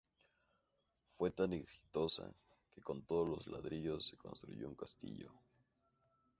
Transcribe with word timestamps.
Fue 1.11 1.29
tan 1.29 1.53
exitosa, 1.53 2.33
que 2.73 2.81
con 2.81 3.03
todos 3.03 3.29
los 3.29 3.45
ladrillos 3.45 4.07
se 4.07 4.17
construyó 4.17 4.67
un 4.67 4.73
castillo. 4.75 5.31